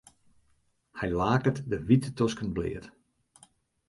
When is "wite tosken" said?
1.87-2.49